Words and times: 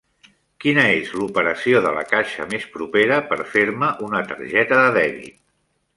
Quina 0.63 0.85
és 0.93 1.11
l'operació 1.17 1.83
de 1.87 1.91
la 1.97 2.05
caixa 2.13 2.47
més 2.55 2.65
propera 2.77 3.19
per 3.35 3.39
fer-me 3.53 3.91
una 4.09 4.23
targeta 4.33 4.85
de 4.85 4.89
dèbit? 5.01 5.41